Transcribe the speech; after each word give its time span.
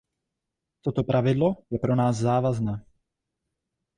Toto 0.81 1.03
pravidlo 1.03 1.55
je 1.69 1.79
pro 1.79 1.95
nás 1.95 2.17
závazné. 2.17 2.81